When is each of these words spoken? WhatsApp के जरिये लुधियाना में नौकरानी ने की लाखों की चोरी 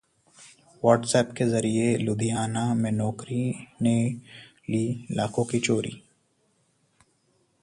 WhatsApp 0.83 1.35
के 1.37 1.45
जरिये 1.45 1.97
लुधियाना 1.97 2.73
में 2.73 2.91
नौकरानी 2.91 3.67
ने 3.81 4.09
की 4.69 5.07
लाखों 5.11 5.45
की 5.45 5.59
चोरी 5.59 6.03